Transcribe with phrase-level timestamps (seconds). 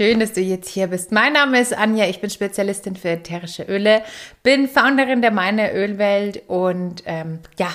[0.00, 1.12] Schön, dass du jetzt hier bist.
[1.12, 4.02] Mein Name ist Anja, ich bin Spezialistin für ätherische Öle,
[4.42, 7.68] bin Founderin der Meine Ölwelt und ähm, ja,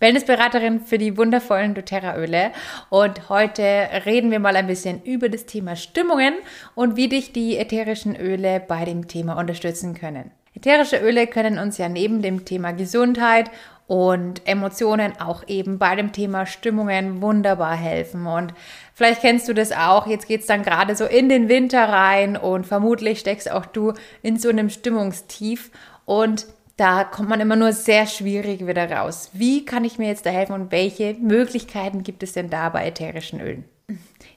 [0.00, 2.50] Wellnessberaterin für die wundervollen doTERRA-Öle.
[2.90, 3.62] Und heute
[4.06, 6.34] reden wir mal ein bisschen über das Thema Stimmungen
[6.74, 10.32] und wie dich die ätherischen Öle bei dem Thema unterstützen können.
[10.56, 13.52] Ätherische Öle können uns ja neben dem Thema Gesundheit
[13.88, 18.26] und Emotionen auch eben bei dem Thema Stimmungen wunderbar helfen.
[18.26, 18.52] Und
[18.98, 20.08] vielleicht kennst du das auch.
[20.08, 24.36] Jetzt geht's dann gerade so in den Winter rein und vermutlich steckst auch du in
[24.38, 25.70] so einem Stimmungstief
[26.04, 29.30] und da kommt man immer nur sehr schwierig wieder raus.
[29.32, 32.86] Wie kann ich mir jetzt da helfen und welche Möglichkeiten gibt es denn da bei
[32.86, 33.64] ätherischen Ölen?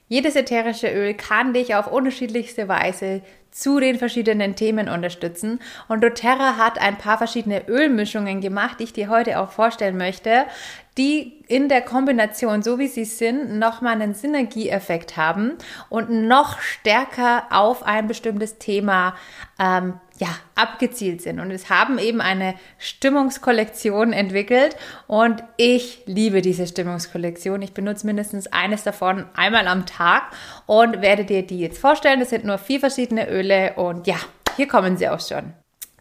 [0.07, 5.59] Jedes ätherische Öl kann dich auf unterschiedlichste Weise zu den verschiedenen Themen unterstützen.
[5.87, 10.45] Und doTERRA hat ein paar verschiedene Ölmischungen gemacht, die ich dir heute auch vorstellen möchte,
[10.97, 15.57] die in der Kombination, so wie sie sind, nochmal einen Synergieeffekt haben
[15.89, 19.15] und noch stärker auf ein bestimmtes Thema
[19.59, 21.39] ähm, ja, abgezielt sind.
[21.39, 24.77] Und es haben eben eine Stimmungskollektion entwickelt
[25.07, 27.59] und ich liebe diese Stimmungskollektion.
[27.63, 30.31] Ich benutze mindestens eines davon einmal am Tag
[30.67, 32.19] und werde dir die jetzt vorstellen.
[32.19, 34.17] Das sind nur vier verschiedene Öle und ja,
[34.57, 35.53] hier kommen sie auch schon.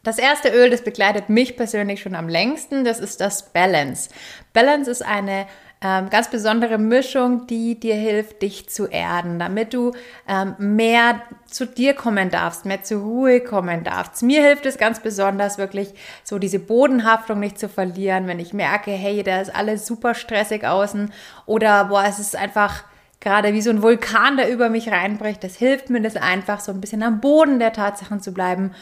[0.03, 4.11] Das erste Öl, das begleitet mich persönlich schon am längsten, das ist das Balance.
[4.53, 5.47] Balance ist eine
[5.83, 9.93] ähm, ganz besondere Mischung, die dir hilft, dich zu erden, damit du
[10.29, 14.23] ähm, mehr zu dir kommen darfst, mehr zur Ruhe kommen darfst.
[14.23, 18.91] Mir hilft es ganz besonders wirklich so diese Bodenhaftung nicht zu verlieren, wenn ich merke,
[18.91, 21.13] hey, da ist alles super stressig außen
[21.47, 22.85] oder boah, es ist einfach
[23.21, 25.45] gerade wie so ein Vulkan, der über mich reinbricht.
[25.45, 28.73] Das hilft mir, das einfach so ein bisschen am Boden der Tatsachen zu bleiben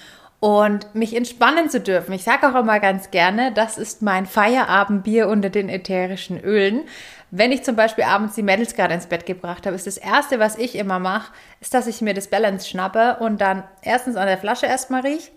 [0.41, 2.13] und mich entspannen zu dürfen.
[2.13, 6.83] Ich sage auch immer ganz gerne, das ist mein Feierabendbier unter den ätherischen Ölen.
[7.31, 10.39] Wenn ich zum Beispiel abends die Mädels gerade ins Bett gebracht habe, ist das Erste,
[10.39, 14.29] was ich immer mache, ist, dass ich mir das Balance schnappe und dann erstens an
[14.29, 15.31] der Flasche erstmal rieche.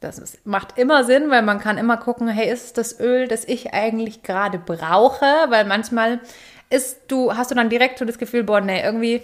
[0.00, 3.28] Das ist, macht immer Sinn, weil man kann immer gucken, hey, ist es das Öl,
[3.28, 5.26] das ich eigentlich gerade brauche?
[5.48, 6.20] Weil manchmal
[6.70, 9.20] ist du, hast du dann direkt so das Gefühl, boah, nee, irgendwie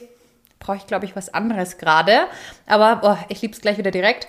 [0.58, 2.26] brauche ich, glaube ich, was anderes gerade.
[2.66, 4.26] Aber boah, ich liebe es gleich wieder direkt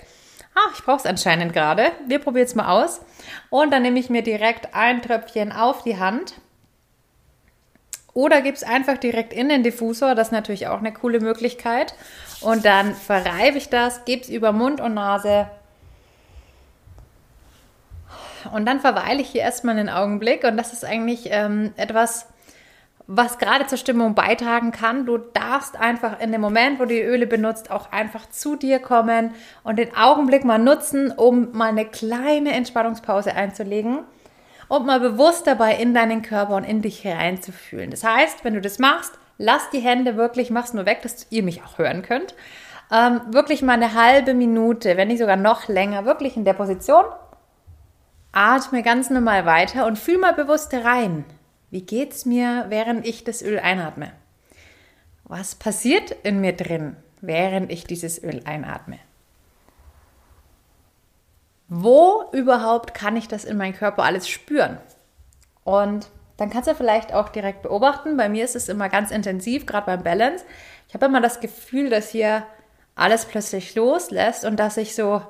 [0.58, 1.92] ah, ich brauche es anscheinend gerade.
[2.08, 3.02] Wir probieren es mal aus.
[3.50, 6.36] Und dann nehme ich mir direkt ein Tröpfchen auf die Hand.
[8.14, 10.16] Oder gebe es einfach direkt in den Diffusor.
[10.16, 11.94] Das ist natürlich auch eine coole Möglichkeit.
[12.42, 15.48] Und dann verreibe ich das, gebe es über Mund und Nase.
[18.52, 20.44] Und dann verweile ich hier erstmal einen Augenblick.
[20.44, 22.28] Und das ist eigentlich ähm, etwas,
[23.08, 25.06] was gerade zur Stimmung beitragen kann.
[25.06, 28.80] Du darfst einfach in dem Moment, wo du die Öle benutzt, auch einfach zu dir
[28.80, 34.00] kommen und den Augenblick mal nutzen, um mal eine kleine Entspannungspause einzulegen
[34.68, 37.90] und mal bewusst dabei in deinen Körper und in dich hereinzufühlen.
[37.90, 41.44] Das heißt, wenn du das machst, lass die Hände wirklich, mach's nur weg, dass ihr
[41.44, 42.36] mich auch hören könnt.
[42.92, 47.06] Ähm, wirklich mal eine halbe Minute, wenn nicht sogar noch länger, wirklich in der Position.
[48.34, 51.24] Atme ganz normal weiter und fühl mal bewusst rein.
[51.70, 54.12] Wie geht es mir, während ich das Öl einatme?
[55.24, 59.00] Was passiert in mir drin, während ich dieses Öl einatme?
[61.68, 64.78] Wo überhaupt kann ich das in meinem Körper alles spüren?
[65.66, 66.08] Und
[66.38, 68.16] dann kannst du vielleicht auch direkt beobachten.
[68.16, 70.46] Bei mir ist es immer ganz intensiv, gerade beim Balance.
[70.88, 72.44] Ich habe immer das Gefühl, dass hier
[72.96, 75.22] alles plötzlich loslässt und dass ich so,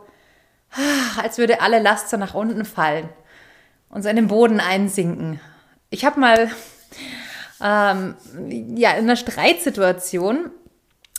[0.72, 3.10] ah, als würde alle Last so nach unten fallen
[3.90, 5.40] und so in den Boden einsinken.
[5.90, 6.50] Ich habe mal
[7.62, 8.16] ähm,
[8.76, 10.52] ja, in einer Streitsituation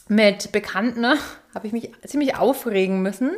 [0.08, 1.16] mit Bekannten, ne,
[1.54, 3.32] habe ich mich ziemlich aufregen müssen.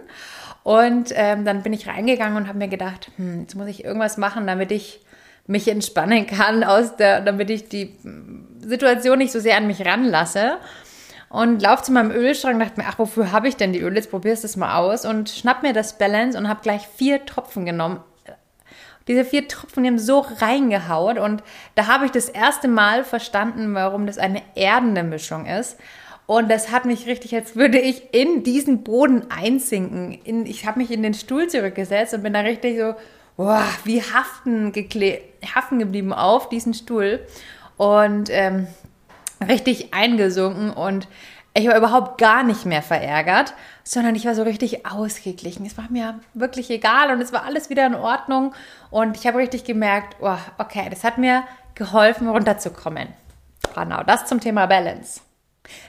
[0.62, 4.18] Und ähm, dann bin ich reingegangen und habe mir gedacht, hm, jetzt muss ich irgendwas
[4.18, 5.00] machen, damit ich
[5.46, 7.96] mich entspannen kann, aus der, damit ich die
[8.60, 10.58] Situation nicht so sehr an mich ranlasse.
[11.28, 13.94] Und laufe zu meinem Ölschrank dachte mir, ach, wofür habe ich denn die Öle?
[13.94, 15.04] Jetzt probierst du es mal aus.
[15.04, 18.02] Und schnapp mir das Balance und habe gleich vier Tropfen genommen
[19.08, 21.42] diese vier Tropfen, die haben so reingehaut und
[21.74, 25.78] da habe ich das erste Mal verstanden, warum das eine erdende Mischung ist.
[26.26, 30.12] Und das hat mich richtig, als würde ich in diesen Boden einsinken.
[30.12, 32.94] In, ich habe mich in den Stuhl zurückgesetzt und bin da richtig so,
[33.36, 34.72] boah, wie haften,
[35.54, 37.18] haften geblieben auf diesen Stuhl
[37.76, 38.68] und ähm,
[39.48, 41.08] richtig eingesunken und
[41.54, 45.66] ich war überhaupt gar nicht mehr verärgert, sondern ich war so richtig ausgeglichen.
[45.66, 48.54] Es war mir wirklich egal und es war alles wieder in Ordnung.
[48.90, 51.42] Und ich habe richtig gemerkt, oh, okay, das hat mir
[51.74, 53.08] geholfen, runterzukommen.
[53.74, 55.20] Genau, das zum Thema Balance.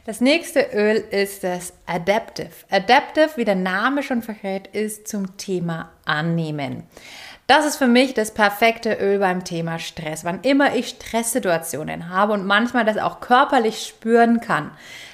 [0.05, 2.49] Das nächste Öl ist das Adaptive.
[2.69, 6.83] Adaptive, wie der Name schon verrät, ist zum Thema Annehmen.
[7.47, 10.23] Das ist für mich das perfekte Öl beim Thema Stress.
[10.23, 14.71] Wann immer ich Stresssituationen habe und manchmal das auch körperlich spüren kann,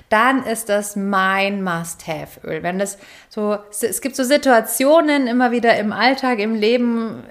[0.10, 2.64] dann ist das mein Must-Have-Öl.
[2.64, 2.98] Wenn das
[3.30, 7.24] so, es gibt so Situationen immer wieder im Alltag, im Leben,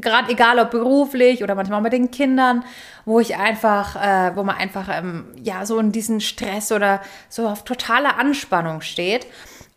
[0.00, 2.64] gerade egal ob beruflich oder manchmal mit den Kindern,
[3.04, 7.46] wo ich einfach, äh, wo man einfach ähm, ja so in diesen Stress oder so
[7.46, 9.26] auf totale Anspannung steht.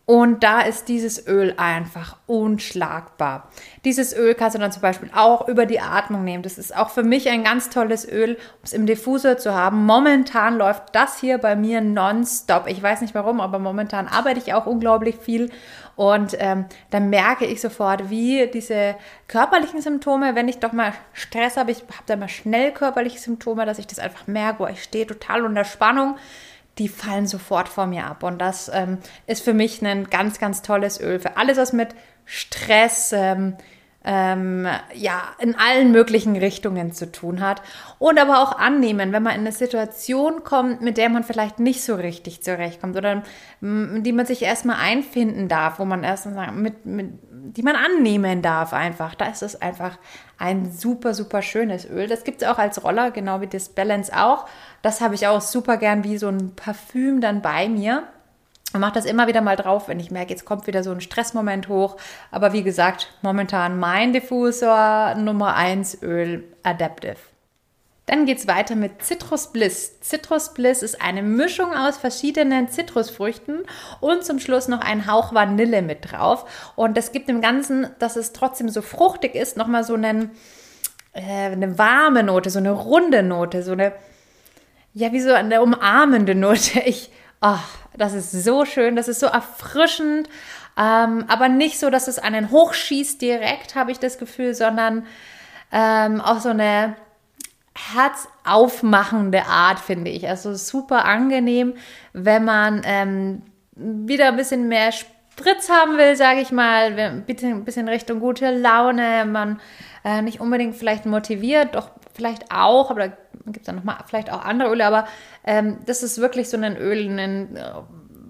[0.08, 3.48] Und da ist dieses Öl einfach unschlagbar.
[3.84, 6.44] Dieses Öl kannst du dann zum Beispiel auch über die Atmung nehmen.
[6.44, 9.84] Das ist auch für mich ein ganz tolles Öl, um es im Diffusor zu haben.
[9.84, 12.68] Momentan läuft das hier bei mir nonstop.
[12.68, 15.50] Ich weiß nicht warum, aber momentan arbeite ich auch unglaublich viel.
[15.96, 18.94] Und ähm, dann merke ich sofort, wie diese
[19.26, 23.66] körperlichen Symptome, wenn ich doch mal Stress habe, ich habe da mal schnell körperliche Symptome,
[23.66, 26.16] dass ich das einfach merke, wo ich stehe total unter Spannung
[26.78, 28.22] die fallen sofort vor mir ab.
[28.22, 31.88] Und das ähm, ist für mich ein ganz, ganz tolles Öl für alles, was mit
[32.24, 33.56] Stress, ähm,
[34.04, 37.60] ähm, ja, in allen möglichen Richtungen zu tun hat.
[37.98, 41.82] Und aber auch annehmen, wenn man in eine Situation kommt, mit der man vielleicht nicht
[41.82, 43.24] so richtig zurechtkommt oder
[43.60, 48.72] die man sich erstmal einfinden darf, wo man erst mit, mit, die man annehmen darf
[48.72, 49.14] einfach.
[49.14, 49.98] Da ist es einfach
[50.38, 52.06] ein super, super schönes Öl.
[52.08, 54.46] Das gibt es auch als Roller, genau wie das Balance auch.
[54.82, 58.04] Das habe ich auch super gern wie so ein Parfüm dann bei mir.
[58.72, 61.00] Und mache das immer wieder mal drauf, wenn ich merke, jetzt kommt wieder so ein
[61.00, 61.96] Stressmoment hoch.
[62.30, 67.16] Aber wie gesagt, momentan mein Diffusor Nummer 1 Öl Adaptive.
[68.06, 69.98] Dann geht es weiter mit Citrus Bliss.
[70.00, 73.64] Citrus Bliss ist eine Mischung aus verschiedenen Zitrusfrüchten
[74.00, 76.72] und zum Schluss noch ein Hauch Vanille mit drauf.
[76.76, 80.30] Und das gibt dem Ganzen, dass es trotzdem so fruchtig ist, nochmal so einen,
[81.14, 83.92] äh, eine warme Note, so eine runde Note, so eine,
[84.94, 86.80] ja, wie so eine umarmende Note.
[86.86, 87.10] Ich,
[87.42, 87.58] oh,
[87.96, 90.28] das ist so schön, das ist so erfrischend,
[90.78, 95.06] ähm, aber nicht so, dass es einen hochschießt direkt, habe ich das Gefühl, sondern
[95.72, 96.94] ähm, auch so eine
[97.76, 100.28] herzaufmachende Art, finde ich.
[100.28, 101.74] Also super angenehm,
[102.12, 103.42] wenn man ähm,
[103.74, 108.50] wieder ein bisschen mehr Spritz haben will, sage ich mal, ein bisschen, bisschen Richtung gute
[108.50, 109.60] Laune, man
[110.04, 113.14] äh, nicht unbedingt vielleicht motiviert, doch vielleicht auch, aber da
[113.44, 115.06] gibt es dann nochmal vielleicht auch andere Öle, aber
[115.44, 117.58] ähm, das ist wirklich so ein Öl, ein,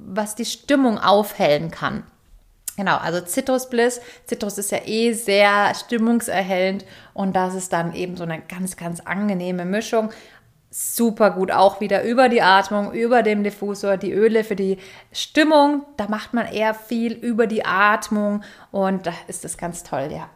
[0.06, 2.02] was die Stimmung aufhellen kann.
[2.76, 4.00] Genau, also Citrus Bliss.
[4.28, 6.84] Citrus ist ja eh sehr stimmungserhellend
[7.14, 10.11] und das ist dann eben so eine ganz, ganz angenehme Mischung.
[10.70, 14.76] Super gut auch wieder über die Atmung, über dem Diffusor, die Öle für die
[15.11, 15.87] Stimmung.
[15.96, 18.43] Da macht man eher viel über die Atmung
[18.73, 20.29] und da ist das ganz toll, ja.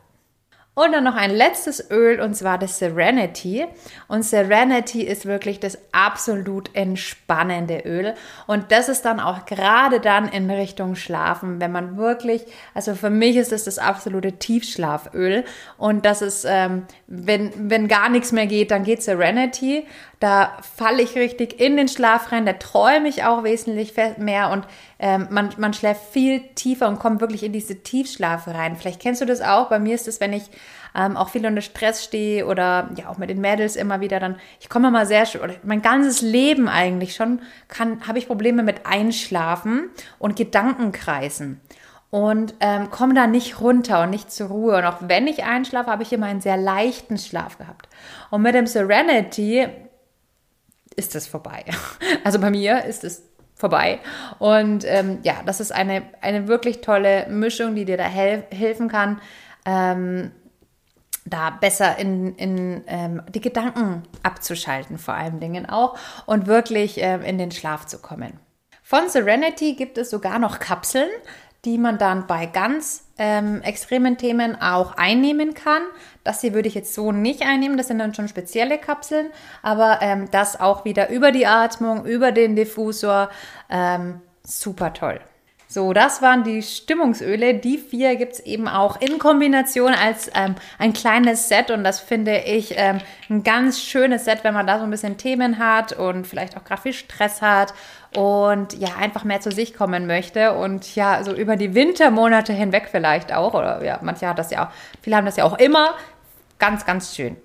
[0.75, 3.67] Und dann noch ein letztes Öl und zwar das Serenity.
[4.07, 8.15] Und Serenity ist wirklich das absolut entspannende Öl.
[8.47, 13.11] Und das ist dann auch gerade dann in Richtung Schlafen, wenn man wirklich, also für
[13.11, 15.45] mich ist es das, das absolute Tiefschlaföl.
[15.77, 19.87] Und das ist, ähm, wenn, wenn gar nichts mehr geht, dann geht Serenity.
[20.21, 24.67] Da falle ich richtig in den Schlaf rein, da träume ich auch wesentlich mehr und
[24.99, 28.77] ähm, man, man schläft viel tiefer und kommt wirklich in diese Tiefschlafe rein.
[28.77, 29.71] Vielleicht kennst du das auch.
[29.71, 30.45] Bei mir ist es, wenn ich
[30.95, 34.37] ähm, auch viel unter Stress stehe oder ja auch mit den Mädels immer wieder dann,
[34.61, 38.85] ich komme mal sehr, oder mein ganzes Leben eigentlich schon, kann, habe ich Probleme mit
[38.85, 39.89] Einschlafen
[40.19, 41.63] und Gedankenkreisen
[42.11, 44.77] und ähm, komme da nicht runter und nicht zur Ruhe.
[44.77, 47.89] Und auch wenn ich einschlafe, habe ich immer einen sehr leichten Schlaf gehabt.
[48.31, 49.67] Und mit dem Serenity
[51.01, 51.65] ist es vorbei.
[52.25, 53.23] Also bei mir ist es
[53.55, 53.99] vorbei.
[54.39, 58.89] Und ähm, ja, das ist eine, eine wirklich tolle Mischung, die dir da hel helfen
[58.89, 59.21] kann,
[59.65, 60.33] ähm,
[61.25, 67.23] da besser in, in ähm, die Gedanken abzuschalten, vor allen Dingen auch, und wirklich ähm,
[67.23, 68.39] in den Schlaf zu kommen.
[68.83, 71.11] Von Serenity gibt es sogar noch Kapseln
[71.65, 75.83] die man dann bei ganz ähm, extremen Themen auch einnehmen kann.
[76.25, 79.27] Das hier würde ich jetzt so nicht einnehmen, das sind dann schon spezielle Kapseln,
[79.63, 83.31] aber ähm, das auch wieder über die Atmung, über den Diffusor,
[83.69, 85.21] ähm, super toll.
[85.73, 87.55] So, das waren die Stimmungsöle.
[87.55, 92.01] Die vier gibt es eben auch in Kombination als ähm, ein kleines Set und das
[92.01, 92.99] finde ich ähm,
[93.29, 96.65] ein ganz schönes Set, wenn man da so ein bisschen Themen hat und vielleicht auch
[96.65, 97.73] gerade viel Stress hat
[98.17, 102.89] und ja, einfach mehr zu sich kommen möchte und ja, so über die Wintermonate hinweg
[102.91, 104.73] vielleicht auch oder ja, manche haben das ja auch,
[105.03, 105.95] viele haben das ja auch immer.
[106.59, 107.37] Ganz, ganz schön.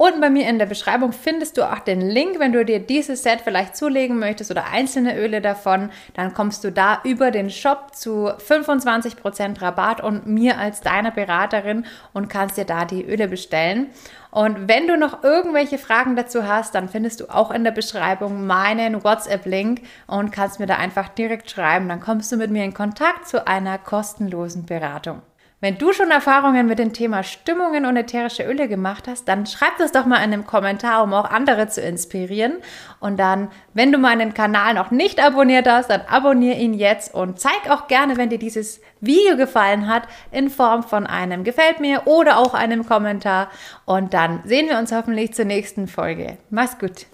[0.00, 3.22] Und bei mir in der Beschreibung findest du auch den Link, wenn du dir dieses
[3.22, 7.94] Set vielleicht zulegen möchtest oder einzelne Öle davon, dann kommst du da über den Shop
[7.94, 13.88] zu 25% Rabatt und mir als deiner Beraterin und kannst dir da die Öle bestellen.
[14.30, 18.46] Und wenn du noch irgendwelche Fragen dazu hast, dann findest du auch in der Beschreibung
[18.46, 21.90] meinen WhatsApp-Link und kannst mir da einfach direkt schreiben.
[21.90, 25.20] Dann kommst du mit mir in Kontakt zu einer kostenlosen Beratung.
[25.62, 29.76] Wenn du schon Erfahrungen mit dem Thema Stimmungen und ätherische Öle gemacht hast, dann schreib
[29.76, 32.54] das doch mal in einem Kommentar, um auch andere zu inspirieren.
[32.98, 37.38] Und dann, wenn du meinen Kanal noch nicht abonniert hast, dann abonniere ihn jetzt und
[37.38, 42.06] zeig auch gerne, wenn dir dieses Video gefallen hat, in Form von einem Gefällt mir
[42.06, 43.50] oder auch einem Kommentar.
[43.84, 46.38] Und dann sehen wir uns hoffentlich zur nächsten Folge.
[46.48, 47.04] Mach's gut.